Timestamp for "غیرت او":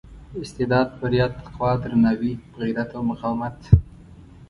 2.59-3.01